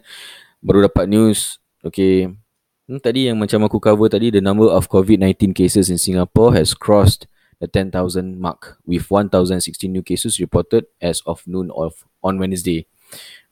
baru 0.63 0.87
dapat 0.87 1.11
news. 1.11 1.59
Okay. 1.83 2.42
Hmm, 2.83 2.99
tadi 2.99 3.31
yang 3.31 3.39
macam 3.39 3.63
aku 3.63 3.79
cover 3.79 4.11
tadi, 4.11 4.27
the 4.27 4.43
number 4.43 4.67
of 4.67 4.91
COVID-19 4.91 5.55
cases 5.55 5.87
in 5.87 5.95
Singapore 5.95 6.51
has 6.51 6.75
crossed 6.75 7.31
the 7.63 7.67
10,000 7.71 7.95
mark 8.35 8.75
with 8.83 9.07
1,016 9.07 9.87
new 9.87 10.03
cases 10.03 10.35
reported 10.35 10.91
as 10.99 11.23
of 11.23 11.39
noon 11.47 11.71
of 11.71 12.03
on 12.19 12.35
Wednesday. 12.35 12.83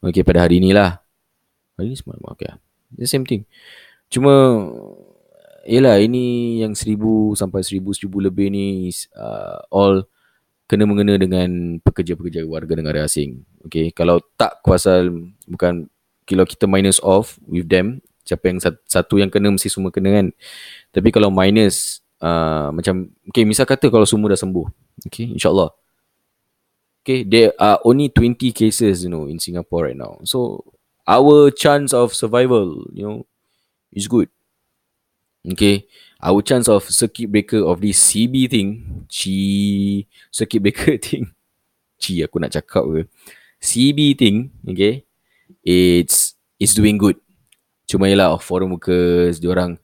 Okay, 0.04 0.20
pada 0.20 0.44
hari 0.44 0.60
ni 0.60 0.76
lah. 0.76 1.00
Hari 1.80 1.88
ni 1.88 1.96
semalam, 1.96 2.20
okay. 2.28 2.52
The 2.92 3.08
same 3.08 3.24
thing. 3.24 3.48
Cuma, 4.12 4.68
yelah 5.64 5.96
ini 5.96 6.60
yang 6.60 6.76
1,000 6.76 7.32
sampai 7.32 7.64
1,000, 7.64 8.04
1,000 8.04 8.28
lebih 8.28 8.52
ni 8.52 8.92
uh, 9.16 9.64
all 9.72 10.04
kena 10.68 10.84
mengena 10.84 11.16
dengan 11.16 11.80
pekerja-pekerja 11.80 12.44
warga 12.44 12.76
negara 12.76 13.08
asing. 13.08 13.48
Okay, 13.64 13.96
kalau 13.96 14.20
tak 14.36 14.60
kuasal, 14.60 15.08
bukan, 15.48 15.88
kalau 16.28 16.44
kita 16.44 16.68
minus 16.68 17.00
off 17.00 17.40
with 17.48 17.72
them, 17.72 18.04
siapa 18.22 18.50
yang 18.50 18.58
sat- 18.62 18.82
satu 18.86 19.18
yang 19.18 19.30
kena 19.30 19.50
mesti 19.50 19.68
semua 19.70 19.90
kena 19.90 20.10
kan. 20.10 20.26
Tapi 20.94 21.08
kalau 21.10 21.30
minus, 21.30 22.00
uh, 22.22 22.70
macam, 22.70 23.10
okay, 23.28 23.42
misal 23.46 23.66
kata 23.66 23.90
kalau 23.90 24.06
semua 24.06 24.32
dah 24.32 24.40
sembuh. 24.40 24.66
Okay, 25.10 25.30
insyaAllah. 25.34 25.74
Okay, 27.02 27.26
there 27.26 27.50
are 27.58 27.82
only 27.82 28.06
20 28.14 28.54
cases, 28.54 29.02
you 29.02 29.10
know, 29.10 29.26
in 29.26 29.42
Singapore 29.42 29.90
right 29.90 29.98
now. 29.98 30.22
So, 30.22 30.62
our 31.02 31.50
chance 31.50 31.90
of 31.90 32.14
survival, 32.14 32.86
you 32.94 33.02
know, 33.02 33.26
is 33.90 34.06
good. 34.06 34.30
Okay, 35.42 35.90
our 36.22 36.38
chance 36.46 36.70
of 36.70 36.86
circuit 36.86 37.26
breaker 37.26 37.66
of 37.66 37.82
this 37.82 37.98
CB 37.98 38.46
thing, 38.46 38.68
Ci, 39.10 40.06
circuit 40.30 40.62
breaker 40.62 40.94
thing, 41.02 41.34
Ci 41.98 42.22
aku 42.22 42.38
nak 42.38 42.54
cakap 42.54 42.86
ke, 42.86 43.00
CB 43.58 44.14
thing, 44.14 44.54
okay, 44.62 45.02
it's 45.66 46.38
it's 46.58 46.74
doing 46.74 46.98
good. 46.98 47.18
Cuma 47.92 48.08
yelah 48.08 48.32
foreign 48.40 48.72
workers, 48.72 49.36
diorang 49.36 49.76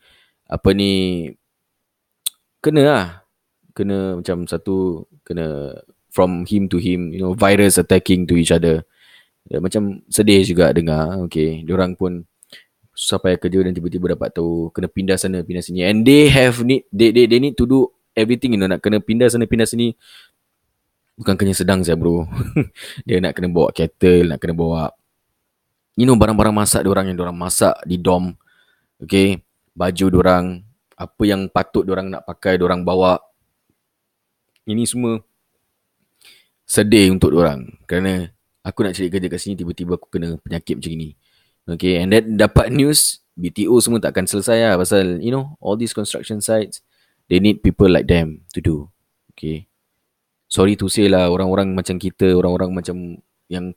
apa 0.49 0.73
ni, 0.73 1.29
kena 2.65 2.81
lah. 2.81 3.05
Kena 3.77 4.17
macam 4.17 4.49
satu, 4.49 5.05
kena 5.29 5.77
from 6.09 6.49
him 6.49 6.73
to 6.73 6.81
him, 6.81 7.13
you 7.13 7.21
know, 7.21 7.37
virus 7.37 7.77
attacking 7.77 8.25
to 8.25 8.41
each 8.41 8.49
other. 8.49 8.81
Ya, 9.45 9.61
macam 9.61 10.01
sedih 10.09 10.41
juga 10.49 10.73
dengar, 10.73 11.21
okay. 11.21 11.61
Diorang 11.69 11.93
pun 11.93 12.25
susah 12.97 13.21
payah 13.21 13.39
kerja 13.39 13.63
dan 13.63 13.77
tiba-tiba 13.77 14.17
dapat 14.17 14.33
tahu 14.33 14.73
kena 14.73 14.89
pindah 14.89 15.21
sana, 15.21 15.45
pindah 15.45 15.61
sini. 15.61 15.85
And 15.85 16.03
they 16.03 16.33
have 16.33 16.65
need, 16.65 16.89
they, 16.89 17.13
they, 17.13 17.29
they 17.29 17.39
need 17.39 17.61
to 17.61 17.69
do 17.69 17.93
everything, 18.17 18.57
you 18.57 18.61
know, 18.61 18.67
nak 18.67 18.81
kena 18.81 19.05
pindah 19.05 19.29
sana, 19.29 19.45
pindah 19.45 19.69
sini. 19.69 19.93
Bukan 21.15 21.37
kerja 21.37 21.63
sedang 21.63 21.85
saya 21.85 21.95
bro. 21.95 22.25
dia 23.07 23.21
nak 23.21 23.37
kena 23.37 23.53
bawa 23.53 23.69
kettle, 23.71 24.33
nak 24.33 24.39
kena 24.41 24.55
bawa 24.57 24.97
you 25.99 26.07
know 26.07 26.15
barang-barang 26.15 26.55
masak 26.55 26.87
orang 26.87 27.11
yang 27.11 27.19
orang 27.19 27.35
masak 27.35 27.75
di 27.83 27.99
dom. 27.99 28.31
Okay. 29.03 29.43
Baju 29.75 30.07
orang 30.23 30.63
apa 30.95 31.23
yang 31.27 31.51
patut 31.51 31.83
orang 31.91 32.15
nak 32.15 32.23
pakai 32.23 32.55
orang 32.63 32.87
bawa. 32.87 33.19
Ini 34.63 34.87
semua 34.87 35.19
sedih 36.69 37.11
untuk 37.11 37.35
orang 37.35 37.67
kerana 37.89 38.31
aku 38.61 38.85
nak 38.85 38.93
cari 38.95 39.09
kerja 39.09 39.27
kat 39.27 39.41
sini 39.41 39.55
tiba-tiba 39.57 39.97
aku 39.97 40.07
kena 40.07 40.39
penyakit 40.39 40.79
macam 40.79 40.93
ni. 40.95 41.11
Okay, 41.69 42.01
and 42.01 42.15
then 42.15 42.37
dapat 42.41 42.73
news 42.73 43.21
BTO 43.37 43.77
semua 43.81 44.01
takkan 44.01 44.25
selesai 44.25 44.73
lah 44.73 44.75
pasal 44.81 45.21
you 45.21 45.29
know 45.33 45.57
all 45.61 45.77
these 45.77 45.93
construction 45.93 46.41
sites 46.41 46.81
they 47.29 47.41
need 47.41 47.61
people 47.61 47.89
like 47.89 48.09
them 48.09 48.45
to 48.53 48.61
do. 48.61 48.77
Okay. 49.33 49.69
Sorry 50.49 50.81
to 50.81 50.89
say 50.89 51.13
lah 51.13 51.29
orang-orang 51.29 51.77
macam 51.77 52.01
kita, 52.01 52.33
orang-orang 52.33 52.73
macam 52.73 53.21
yang 53.49 53.73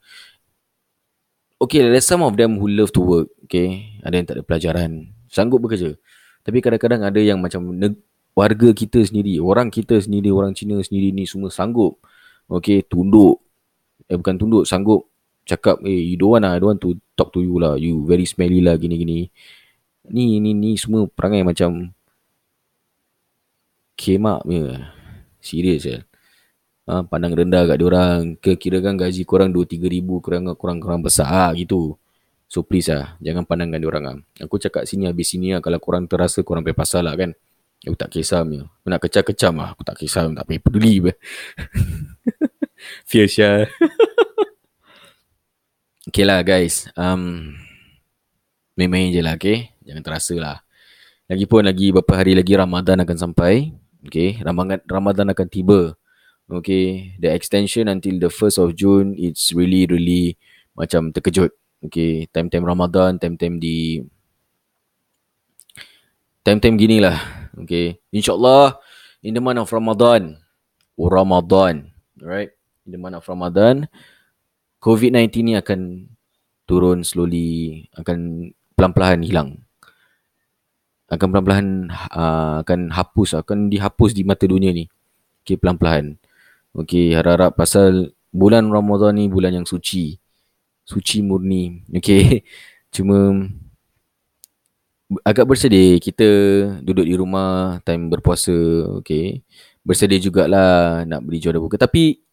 Okay, 1.62 1.86
there's 1.86 2.10
some 2.10 2.26
of 2.26 2.34
them 2.34 2.58
who 2.58 2.66
love 2.66 2.90
to 2.90 3.02
work. 3.06 3.30
Okay, 3.46 3.94
ada 4.02 4.18
yang 4.18 4.26
tak 4.26 4.42
ada 4.42 4.44
pelajaran, 4.44 5.14
sanggup 5.30 5.62
bekerja. 5.62 5.94
Tapi 6.42 6.58
kadang-kadang 6.58 7.06
ada 7.06 7.22
yang 7.22 7.38
macam 7.38 7.70
neg- 7.78 8.02
warga 8.34 8.74
kita 8.74 8.98
sendiri, 9.06 9.38
orang 9.38 9.70
kita 9.70 10.02
sendiri, 10.02 10.34
orang 10.34 10.58
Cina 10.58 10.82
sendiri 10.82 11.14
ni 11.14 11.30
semua 11.30 11.54
sanggup. 11.54 12.02
Okay, 12.50 12.82
tunduk. 12.82 13.46
Eh 14.10 14.18
bukan 14.18 14.42
tunduk, 14.42 14.66
sanggup 14.66 15.06
cakap, 15.46 15.78
eh 15.86 16.02
you 16.14 16.18
don't 16.18 16.34
want 16.34 16.44
lah, 16.50 16.58
I 16.58 16.60
don't 16.60 16.74
want 16.74 16.82
to 16.82 16.98
talk 17.14 17.30
to 17.38 17.46
you 17.46 17.62
lah. 17.62 17.78
You 17.78 18.02
very 18.10 18.26
smelly 18.26 18.66
lah, 18.66 18.82
gini-gini. 18.82 19.30
Ni, 20.10 20.42
ni, 20.42 20.58
ni 20.58 20.74
semua 20.82 21.06
perangai 21.06 21.46
macam 21.46 21.94
kemak 23.94 24.42
punya. 24.50 24.90
Serius 25.38 25.86
je. 25.86 26.11
Ha, 26.90 27.06
pandang 27.06 27.38
rendah 27.38 27.70
kat 27.70 27.78
diorang. 27.78 28.36
Kira-kira 28.42 28.82
kan 28.82 28.98
gaji 28.98 29.22
korang 29.26 29.54
2-3 29.54 29.86
ribu, 29.86 30.18
korang, 30.18 30.50
korang, 30.58 30.82
korang 30.82 31.02
besar 31.06 31.30
lah, 31.30 31.50
gitu. 31.54 31.98
So 32.52 32.68
please 32.68 32.92
lah, 32.92 33.16
jangan 33.24 33.48
pandangkan 33.48 33.80
diorang 33.80 34.04
lah. 34.04 34.18
Aku 34.44 34.60
cakap 34.60 34.84
sini 34.84 35.08
habis 35.08 35.32
sini 35.32 35.56
lah, 35.56 35.64
kalau 35.64 35.80
korang 35.80 36.04
terasa 36.10 36.44
korang 36.44 36.66
pergi 36.68 36.76
pasal 36.76 37.08
lah 37.08 37.16
kan. 37.16 37.32
Aku 37.82 37.98
tak 37.98 38.14
kisah 38.14 38.46
punya. 38.46 38.70
Aku 38.70 38.88
nak 38.94 39.02
kecam-kecam 39.02 39.54
lah. 39.58 39.74
Aku 39.74 39.82
tak 39.82 39.98
kisah, 39.98 40.30
tak 40.30 40.46
payah 40.46 40.62
peduli 40.62 41.02
pun. 41.02 41.16
Fierce 43.10 43.42
ya. 43.42 43.66
okay 46.06 46.26
lah 46.28 46.46
guys. 46.46 46.92
Um, 46.94 47.56
main-main 48.78 49.10
je 49.10 49.22
lah 49.26 49.34
okay. 49.34 49.74
Jangan 49.82 50.04
terasa 50.06 50.36
lah. 50.38 50.58
Lagipun 51.26 51.66
lagi 51.66 51.90
beberapa 51.90 52.20
hari 52.20 52.38
lagi 52.38 52.54
Ramadan 52.54 53.02
akan 53.02 53.18
sampai. 53.18 53.74
Okay. 54.06 54.38
Ramadan, 54.44 54.84
Ramadan 54.86 55.28
akan 55.34 55.48
tiba. 55.50 55.98
Okay. 56.52 57.16
The 57.16 57.32
extension 57.32 57.88
until 57.88 58.20
the 58.20 58.28
1st 58.28 58.58
of 58.60 58.76
June. 58.76 59.16
It's 59.16 59.56
really 59.56 59.88
really 59.88 60.36
macam 60.76 61.16
terkejut. 61.16 61.56
Okay. 61.88 62.28
Time-time 62.28 62.68
Ramadan. 62.68 63.16
Time-time 63.16 63.56
di... 63.58 64.04
Time-time 66.44 66.76
gini 66.76 67.00
lah. 67.00 67.16
Okay. 67.64 68.04
InsyaAllah. 68.12 68.76
In 69.24 69.32
the 69.32 69.42
month 69.42 69.64
of 69.64 69.72
Ramadan. 69.72 70.44
Oh, 71.00 71.08
Ramadan. 71.08 71.88
Alright. 72.20 72.52
In 72.84 72.92
the 72.92 73.00
month 73.00 73.24
of 73.24 73.26
Ramadan. 73.32 73.88
COVID-19 74.84 75.34
ni 75.48 75.54
akan 75.56 76.12
turun 76.68 77.08
slowly. 77.08 77.88
Akan 77.96 78.52
pelan-pelan 78.76 79.24
hilang. 79.24 79.64
Akan 81.08 81.32
pelan-pelan 81.32 81.88
uh, 82.12 82.60
akan 82.66 82.92
hapus. 82.92 83.40
Akan 83.40 83.72
dihapus 83.72 84.12
di 84.12 84.28
mata 84.28 84.44
dunia 84.44 84.76
ni. 84.76 84.92
Okay, 85.42 85.56
pelan-pelan. 85.58 86.21
Okay, 86.72 87.12
harap-harap 87.12 87.60
pasal 87.60 88.16
bulan 88.32 88.72
Ramadan 88.72 89.20
ni 89.20 89.28
bulan 89.28 89.52
yang 89.52 89.68
suci. 89.68 90.16
Suci 90.88 91.20
murni. 91.20 91.84
Okay. 91.92 92.48
Cuma 92.96 93.36
agak 95.28 95.44
bersedih 95.52 96.00
kita 96.00 96.28
duduk 96.80 97.04
di 97.04 97.16
rumah 97.20 97.84
time 97.84 98.08
berpuasa. 98.08 98.56
Okay. 99.04 99.44
Bersedih 99.84 100.32
jugalah 100.32 101.04
nak 101.04 101.28
beli 101.28 101.44
jual 101.44 101.60
buka. 101.60 101.76
Tapi 101.76 102.24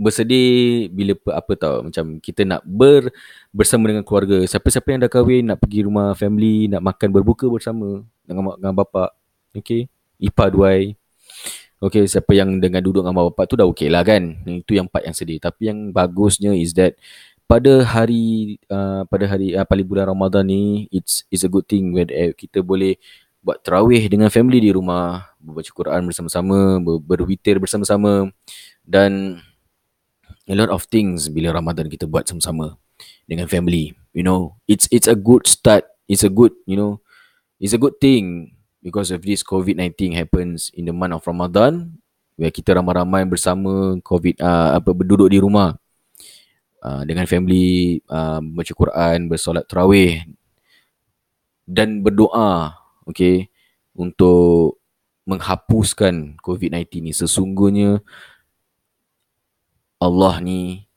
bersedih 0.00 0.88
bila 0.94 1.12
apa 1.34 1.52
tau 1.58 1.84
macam 1.84 2.16
kita 2.22 2.46
nak 2.46 2.62
ber 2.62 3.10
bersama 3.50 3.90
dengan 3.90 4.06
keluarga. 4.06 4.46
Siapa-siapa 4.46 4.94
yang 4.94 5.00
dah 5.02 5.10
kahwin 5.10 5.50
nak 5.50 5.58
pergi 5.58 5.90
rumah 5.90 6.14
family, 6.14 6.70
nak 6.70 6.86
makan 6.86 7.10
berbuka 7.10 7.50
bersama 7.50 8.06
dengan 8.22 8.54
mak 8.54 8.56
dengan 8.62 8.74
bapak. 8.78 9.10
Okay. 9.58 9.90
Ipa 10.22 10.46
duai. 10.54 10.99
Okay, 11.80 12.04
siapa 12.04 12.36
yang 12.36 12.60
dengan 12.60 12.84
duduk 12.84 13.00
dengan 13.00 13.16
mak 13.16 13.32
bapak 13.32 13.44
tu 13.48 13.56
dah 13.56 13.64
okay 13.64 13.88
lah 13.88 14.04
kan. 14.04 14.36
Itu 14.44 14.76
yang 14.76 14.84
part 14.84 15.00
yang 15.08 15.16
sedih. 15.16 15.40
Tapi 15.40 15.72
yang 15.72 15.96
bagusnya 15.96 16.52
is 16.52 16.76
that 16.76 16.92
pada 17.48 17.80
hari 17.88 18.60
uh, 18.68 19.08
pada 19.08 19.24
hari 19.24 19.56
uh, 19.56 19.64
paling 19.64 19.88
bulan 19.88 20.12
Ramadan 20.12 20.44
ni 20.44 20.92
it's 20.92 21.24
it's 21.32 21.40
a 21.40 21.48
good 21.48 21.64
thing 21.64 21.96
when 21.96 22.04
uh, 22.12 22.36
kita 22.36 22.60
boleh 22.60 23.00
buat 23.40 23.64
tarawih 23.64 24.04
dengan 24.12 24.28
family 24.28 24.60
di 24.60 24.68
rumah, 24.76 25.32
membaca 25.40 25.72
Quran 25.72 26.04
bersama-sama, 26.04 26.76
ber- 26.84 27.00
berwitir 27.00 27.56
bersama-sama 27.56 28.28
dan 28.84 29.40
a 30.44 30.52
lot 30.52 30.68
of 30.68 30.84
things 30.92 31.32
bila 31.32 31.56
Ramadan 31.56 31.88
kita 31.88 32.04
buat 32.04 32.28
sama-sama 32.28 32.76
dengan 33.24 33.48
family. 33.48 33.96
You 34.12 34.20
know, 34.20 34.60
it's 34.68 34.84
it's 34.92 35.08
a 35.08 35.16
good 35.16 35.48
start. 35.48 35.88
It's 36.12 36.28
a 36.28 36.28
good, 36.28 36.52
you 36.68 36.76
know, 36.76 37.00
it's 37.56 37.72
a 37.72 37.80
good 37.80 37.96
thing 38.04 38.59
because 38.80 39.12
of 39.12 39.20
this 39.24 39.44
COVID-19 39.44 40.16
happens 40.16 40.72
in 40.72 40.88
the 40.88 40.94
month 40.96 41.16
of 41.16 41.24
Ramadan 41.24 42.00
where 42.40 42.52
kita 42.52 42.72
ramai-ramai 42.72 43.28
bersama 43.28 44.00
COVID 44.00 44.40
uh, 44.40 44.80
apa 44.80 44.90
berduduk 44.96 45.28
di 45.28 45.38
rumah 45.40 45.76
uh, 46.80 47.02
dengan 47.04 47.28
family 47.28 48.00
uh, 48.08 48.40
baca 48.40 48.72
Quran, 48.72 49.28
bersolat 49.28 49.68
tarawih 49.68 50.24
dan 51.70 52.02
berdoa, 52.02 52.74
okay, 53.06 53.46
untuk 53.94 54.80
menghapuskan 55.28 56.40
COVID-19 56.42 57.06
ni. 57.06 57.12
Sesungguhnya 57.14 58.02
Allah 60.00 60.40
ni 60.42 60.88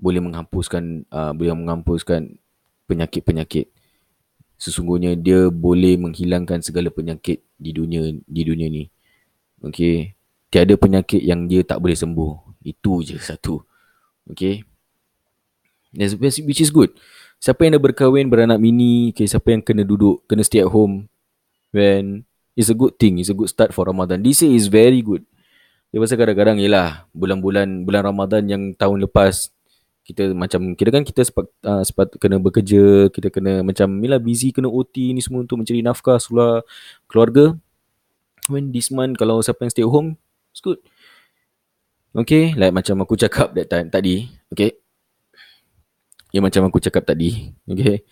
boleh 0.00 0.22
menghapuskan 0.22 1.04
uh, 1.10 1.34
boleh 1.36 1.52
menghapuskan 1.52 2.38
penyakit-penyakit. 2.88 3.68
Sesungguhnya 4.62 5.18
dia 5.18 5.50
boleh 5.50 5.98
menghilangkan 5.98 6.62
segala 6.62 6.94
penyakit 6.94 7.42
di 7.58 7.74
dunia 7.74 8.14
di 8.14 8.42
dunia 8.46 8.70
ni. 8.70 8.86
Okay. 9.58 10.14
Tiada 10.52 10.78
penyakit 10.78 11.18
yang 11.18 11.50
dia 11.50 11.66
tak 11.66 11.82
boleh 11.82 11.98
sembuh. 11.98 12.62
Itu 12.62 13.02
je 13.02 13.18
satu. 13.18 13.58
Okay. 14.30 14.62
That's, 15.90 16.14
which 16.14 16.62
is 16.62 16.70
good. 16.70 16.94
Siapa 17.42 17.66
yang 17.66 17.74
dah 17.74 17.82
berkahwin, 17.82 18.30
beranak 18.30 18.62
mini, 18.62 19.10
okay, 19.10 19.26
siapa 19.26 19.50
yang 19.50 19.66
kena 19.66 19.82
duduk, 19.82 20.22
kena 20.30 20.46
stay 20.46 20.62
at 20.62 20.70
home 20.70 21.10
when 21.74 22.22
It's 22.52 22.68
a 22.68 22.76
good 22.76 23.00
thing. 23.00 23.16
It's 23.16 23.32
a 23.32 23.36
good 23.36 23.48
start 23.48 23.72
for 23.72 23.88
Ramadan. 23.88 24.20
This 24.20 24.44
year 24.44 24.52
is 24.52 24.68
very 24.68 25.00
good. 25.00 25.24
Dia 25.88 26.00
pasal 26.00 26.20
kadang-kadang 26.20 26.60
yelah 26.60 27.08
bulan-bulan 27.12 27.84
bulan 27.84 28.02
Ramadan 28.12 28.42
yang 28.48 28.62
tahun 28.76 29.08
lepas 29.08 29.52
kita 30.02 30.34
macam 30.34 30.74
kira 30.74 30.90
kan 30.90 31.06
kita 31.06 31.22
sepat, 31.22 31.46
uh, 31.62 31.82
sepat 31.86 32.18
kena 32.18 32.42
bekerja, 32.42 33.06
kita 33.14 33.30
kena 33.30 33.62
macam 33.62 33.86
yelah 34.02 34.18
busy 34.18 34.50
kena 34.50 34.66
OT 34.66 35.14
ni 35.14 35.22
semua 35.22 35.46
untuk 35.46 35.62
mencari 35.62 35.78
nafkah 35.78 36.18
sula 36.18 36.66
keluarga. 37.06 37.54
When 38.50 38.74
this 38.74 38.90
month 38.90 39.22
kalau 39.22 39.38
siapa 39.38 39.62
yang 39.62 39.70
stay 39.70 39.86
home, 39.86 40.18
it's 40.50 40.58
good. 40.58 40.82
Okay, 42.12 42.52
like 42.58 42.74
macam 42.74 43.00
aku 43.06 43.14
cakap 43.14 43.54
that 43.54 43.70
time 43.70 43.88
tadi, 43.88 44.26
okay. 44.50 44.74
Ya 46.34 46.42
macam 46.42 46.66
aku 46.66 46.82
cakap 46.82 47.06
tadi, 47.06 47.54
okay. 47.64 48.02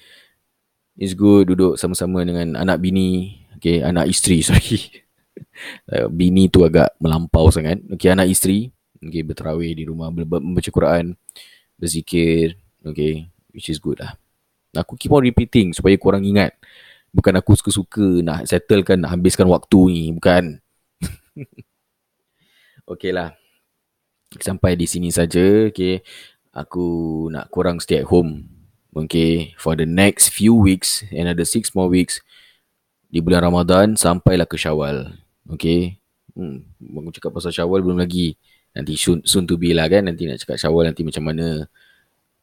It's 0.94 1.18
good 1.18 1.50
duduk 1.50 1.74
sama-sama 1.74 2.22
dengan 2.22 2.54
anak 2.54 2.78
bini, 2.78 3.42
okay, 3.58 3.82
anak 3.82 4.06
isteri, 4.08 4.40
sorry. 4.46 5.02
Bini 6.14 6.46
tu 6.46 6.62
agak 6.62 6.94
melampau 7.02 7.50
sangat. 7.50 7.82
Okay, 7.98 8.14
anak 8.14 8.30
isteri, 8.30 8.70
okay, 9.02 9.26
berterawih 9.26 9.74
di 9.74 9.84
rumah, 9.90 10.08
membaca 10.14 10.70
Quran, 10.70 11.18
berzikir, 11.80 12.60
okay, 12.84 13.24
which 13.56 13.72
is 13.72 13.80
good 13.80 14.04
lah. 14.04 14.12
Aku 14.76 14.94
keep 14.94 15.10
on 15.10 15.24
repeating 15.24 15.72
supaya 15.72 15.96
korang 15.96 16.22
ingat. 16.22 16.52
Bukan 17.10 17.34
aku 17.34 17.58
suka-suka 17.58 18.22
nak 18.22 18.46
settlekan, 18.46 19.02
nak 19.02 19.18
habiskan 19.18 19.48
waktu 19.50 19.80
ni, 19.90 20.04
bukan. 20.14 20.62
okay 22.92 23.10
lah. 23.10 23.34
Sampai 24.38 24.78
di 24.78 24.86
sini 24.86 25.10
saja, 25.10 25.66
okay. 25.66 26.04
Aku 26.54 27.26
nak 27.32 27.50
korang 27.50 27.82
stay 27.82 28.02
at 28.02 28.10
home, 28.10 28.46
okay, 28.94 29.54
for 29.58 29.74
the 29.78 29.86
next 29.86 30.34
few 30.34 30.54
weeks, 30.54 31.02
another 31.14 31.46
six 31.46 31.74
more 31.74 31.86
weeks, 31.86 32.22
di 33.10 33.18
bulan 33.18 33.50
Ramadan 33.50 33.98
sampailah 33.98 34.46
ke 34.46 34.54
Syawal. 34.54 35.18
Okay. 35.50 35.98
Hmm, 36.38 36.62
aku 36.78 37.10
cakap 37.10 37.34
pasal 37.34 37.50
Syawal 37.50 37.82
belum 37.82 37.98
lagi. 37.98 38.38
Nanti 38.76 38.94
soon, 38.94 39.22
soon 39.26 39.44
to 39.46 39.58
be 39.58 39.74
lah 39.74 39.90
kan. 39.90 40.06
Nanti 40.06 40.26
nak 40.26 40.38
cakap 40.42 40.56
Syawal 40.60 40.90
nanti 40.90 41.02
macam 41.02 41.26
mana 41.26 41.66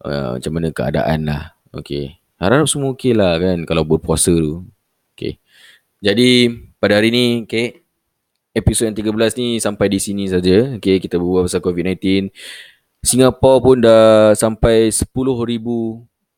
uh, 0.03 0.29
macam 0.37 0.51
mana 0.53 0.67
keadaan 0.71 1.19
lah. 1.27 1.43
Okay. 1.71 2.19
Harap 2.37 2.69
semua 2.69 2.93
okay 2.93 3.17
lah 3.17 3.39
kan 3.41 3.65
kalau 3.65 3.81
berpuasa 3.87 4.29
tu. 4.29 4.67
Okay. 5.17 5.41
Jadi 5.97 6.53
pada 6.77 7.01
hari 7.01 7.09
ni 7.09 7.25
okay, 7.49 7.81
episod 8.53 8.85
yang 8.85 8.97
13 8.97 9.37
ni 9.41 9.47
sampai 9.57 9.89
di 9.89 9.97
sini 9.97 10.29
saja. 10.29 10.77
Okay, 10.77 11.01
kita 11.01 11.17
berbual 11.17 11.49
pasal 11.49 11.61
COVID-19. 11.61 12.29
Singapura 13.01 13.61
pun 13.61 13.77
dah 13.81 14.33
sampai 14.33 14.89
10,000 14.89 15.09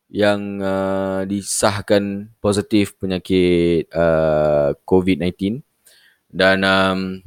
yang 0.10 0.40
uh, 0.60 1.22
disahkan 1.24 2.34
positif 2.42 2.98
penyakit 2.98 3.86
uh, 3.94 4.74
COVID-19 4.84 5.62
dan 6.34 6.66
um, 6.66 7.22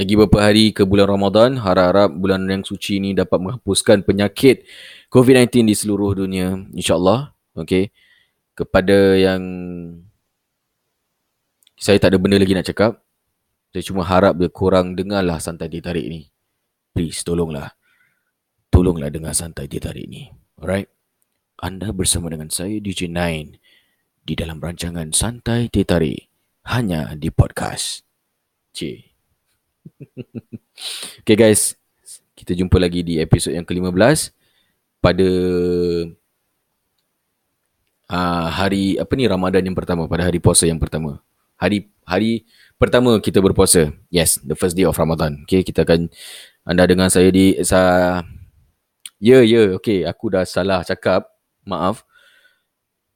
lagi 0.00 0.16
beberapa 0.16 0.40
hari 0.40 0.72
ke 0.72 0.88
bulan 0.88 1.12
Ramadan 1.12 1.60
harap-harap 1.60 2.08
bulan 2.16 2.48
yang 2.48 2.64
suci 2.64 2.96
ni 2.96 3.12
dapat 3.12 3.36
menghapuskan 3.36 4.00
penyakit 4.00 4.64
COVID-19 5.12 5.68
di 5.68 5.74
seluruh 5.76 6.16
dunia 6.16 6.56
insyaallah. 6.72 7.36
Okey 7.60 7.92
kepada 8.56 9.16
yang 9.16 9.42
saya 11.80 11.96
tak 11.96 12.12
ada 12.12 12.18
benda 12.20 12.36
lagi 12.36 12.52
nak 12.52 12.68
cakap 12.68 13.00
saya 13.70 13.82
cuma 13.86 14.02
harap 14.02 14.34
dia 14.34 14.50
kurang 14.50 14.98
dengarlah 14.98 15.38
santai 15.38 15.70
ditarik 15.70 16.02
ni. 16.10 16.26
Please 16.90 17.22
tolonglah. 17.22 17.78
Tolonglah 18.72 19.14
dengar 19.14 19.30
santai 19.30 19.70
ditarik 19.70 20.10
ni. 20.10 20.26
Alright? 20.58 20.90
Anda 21.62 21.94
bersama 21.94 22.32
dengan 22.32 22.50
saya 22.50 22.82
DJ 22.82 23.06
9 23.12 24.26
di 24.26 24.34
dalam 24.34 24.58
rancangan 24.58 25.14
Santai 25.14 25.70
Teh 25.70 25.86
Tarik 25.86 26.32
hanya 26.66 27.14
di 27.14 27.30
podcast. 27.30 28.02
C. 28.74 29.09
okay 31.20 31.36
guys, 31.36 31.76
kita 32.34 32.56
jumpa 32.56 32.76
lagi 32.80 33.04
di 33.04 33.20
episod 33.20 33.52
yang 33.52 33.64
ke-15 33.64 34.32
pada 35.00 35.28
uh, 38.08 38.46
hari 38.48 38.96
apa 38.96 39.12
ni 39.16 39.24
Ramadan 39.28 39.62
yang 39.64 39.76
pertama, 39.76 40.08
pada 40.08 40.24
hari 40.26 40.40
puasa 40.40 40.64
yang 40.64 40.80
pertama. 40.80 41.20
Hari 41.60 41.92
hari 42.08 42.48
pertama 42.80 43.20
kita 43.20 43.44
berpuasa. 43.44 43.92
Yes, 44.08 44.40
the 44.40 44.56
first 44.56 44.72
day 44.72 44.88
of 44.88 44.96
Ramadan. 44.96 45.44
Okay, 45.44 45.60
kita 45.60 45.84
akan 45.84 46.08
anda 46.64 46.84
dengan 46.88 47.12
saya 47.12 47.28
di 47.28 47.60
sa 47.60 47.80
Ya, 49.20 49.36
yeah, 49.36 49.42
ya, 49.44 49.52
yeah, 49.52 49.66
okay. 49.76 50.08
Aku 50.08 50.32
dah 50.32 50.48
salah 50.48 50.80
cakap. 50.80 51.28
Maaf. 51.68 52.08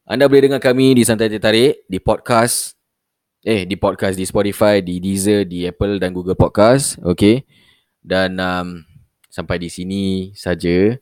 Anda 0.05 0.29
boleh 0.29 0.53
dengar 0.53 0.61
kami 0.61 0.92
di 0.92 1.01
Santai 1.01 1.33
Tarik, 1.33 1.88
di 1.88 1.97
podcast 1.97 2.77
eh 3.44 3.68
di 3.68 3.76
podcast 3.76 4.16
di 4.16 4.24
Spotify, 4.24 4.80
di 4.80 4.96
Deezer, 4.96 5.44
di 5.44 5.68
Apple 5.68 6.00
dan 6.00 6.16
Google 6.16 6.35
Podcast, 6.35 6.96
okay. 7.04 7.44
Dan 8.00 8.40
um, 8.40 8.80
sampai 9.28 9.61
di 9.61 9.68
sini 9.68 10.33
saja 10.33 10.96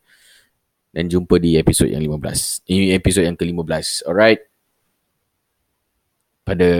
dan 0.92 1.08
jumpa 1.08 1.38
di 1.38 1.56
episod 1.56 1.86
yang 1.88 2.02
15. 2.04 2.66
Ini 2.68 2.98
episod 2.98 3.22
yang 3.24 3.38
ke-15. 3.38 4.04
Alright. 4.10 4.42
Pada 6.42 6.70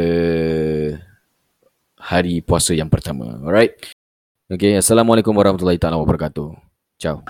hari 1.96 2.42
puasa 2.42 2.74
yang 2.74 2.90
pertama. 2.90 3.38
Alright. 3.40 3.78
Okay. 4.52 4.76
Assalamualaikum 4.76 5.32
warahmatullahi 5.32 5.80
taala 5.80 5.96
wabarakatuh. 6.02 6.52
Ciao. 7.00 7.24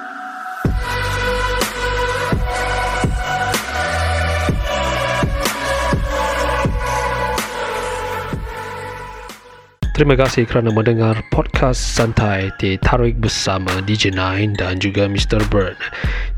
Terima 9.92 10.16
kasih 10.16 10.48
kerana 10.48 10.72
mendengar 10.72 11.20
podcast 11.28 11.76
santai 11.76 12.48
di 12.56 12.80
Tarik 12.80 13.20
bersama 13.20 13.68
DJ 13.84 14.16
Nine 14.16 14.56
dan 14.56 14.80
juga 14.80 15.04
Mr. 15.04 15.44
Bird. 15.52 15.76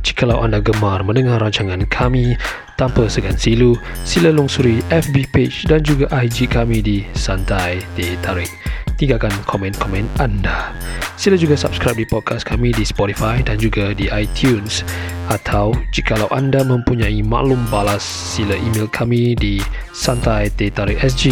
Jikalau 0.03 0.43
anda 0.43 0.59
gemar 0.59 1.07
mendengar 1.07 1.39
rancangan 1.39 1.87
kami 1.87 2.35
tanpa 2.75 3.07
segan 3.07 3.39
silu, 3.39 3.79
sila 4.03 4.35
lungsuri 4.35 4.83
FB 4.91 5.31
page 5.31 5.71
dan 5.71 5.87
juga 5.87 6.11
IG 6.11 6.51
kami 6.51 6.83
di 6.83 7.07
Santai 7.15 7.79
di 7.95 8.19
Tarik. 8.27 8.51
Tinggalkan 8.99 9.31
komen-komen 9.47 10.03
anda. 10.19 10.75
Sila 11.15 11.39
juga 11.39 11.55
subscribe 11.55 11.95
di 11.95 12.11
podcast 12.11 12.43
kami 12.43 12.75
di 12.75 12.83
Spotify 12.83 13.39
dan 13.39 13.63
juga 13.63 13.95
di 13.95 14.11
iTunes. 14.11 14.83
Atau 15.31 15.79
jikalau 15.95 16.27
anda 16.35 16.67
mempunyai 16.67 17.23
maklum 17.23 17.63
balas, 17.71 18.03
sila 18.03 18.59
email 18.59 18.91
kami 18.91 19.39
di 19.39 19.63
santai.sg 19.95 21.23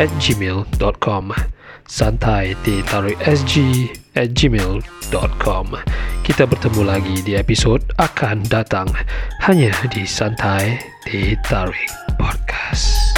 at 0.00 0.08
gmail.com 0.16 1.57
santai 1.88 2.52
di 2.62 2.84
gmail.com 4.14 5.66
Kita 6.22 6.44
bertemu 6.44 6.82
lagi 6.84 7.16
di 7.24 7.32
episod 7.34 7.80
akan 7.96 8.44
datang 8.46 8.92
hanya 9.48 9.72
di 9.88 10.04
Santai 10.04 10.76
di 11.08 11.32
Tarik 11.48 11.88
Podcast. 12.20 13.17